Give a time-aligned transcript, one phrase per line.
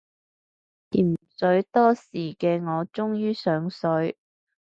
[0.89, 4.17] 潛水多時嘅我終於上水